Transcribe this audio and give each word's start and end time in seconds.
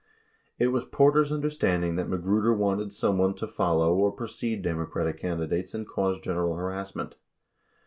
40 0.57 0.63
It 0.65 0.67
was 0.73 0.85
Porter's 0.85 1.31
understanding 1.31 1.95
that 1.95 2.09
Magruder 2.09 2.55
wanted 2.55 2.91
someone 2.91 3.35
to 3.35 3.45
fol 3.45 3.77
low 3.77 3.93
or 3.95 4.11
precede 4.11 4.63
Democratic 4.63 5.19
candidates 5.19 5.75
and 5.75 5.87
cause 5.87 6.19
general 6.19 6.55
harassment. 6.55 7.17